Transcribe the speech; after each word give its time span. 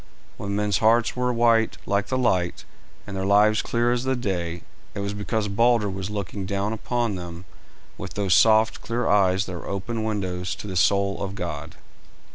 When 0.37 0.55
men's 0.55 0.79
hearts 0.79 1.15
were 1.15 1.31
white 1.31 1.77
like 1.85 2.07
the 2.07 2.17
light, 2.17 2.65
and 3.05 3.15
their 3.15 3.23
lives 3.23 3.61
clear 3.61 3.91
as 3.91 4.03
the 4.03 4.15
day, 4.15 4.63
it 4.95 4.99
was 4.99 5.13
because 5.13 5.47
Balder 5.47 5.91
was 5.91 6.09
looking 6.09 6.47
down 6.47 6.73
upon 6.73 7.13
them 7.17 7.45
with 7.99 8.15
those 8.15 8.33
soft, 8.33 8.81
clear 8.81 9.07
eyes 9.07 9.45
that 9.45 9.53
were 9.53 9.67
open 9.69 10.03
windows 10.03 10.55
to 10.55 10.65
the 10.65 10.75
soul 10.75 11.21
of 11.21 11.35
God. 11.35 11.75